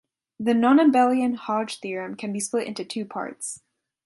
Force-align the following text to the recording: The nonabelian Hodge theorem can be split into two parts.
The 0.39 0.53
nonabelian 0.53 1.35
Hodge 1.35 1.79
theorem 1.79 2.15
can 2.15 2.33
be 2.33 2.39
split 2.39 2.65
into 2.65 2.83
two 2.83 3.05
parts. 3.05 3.61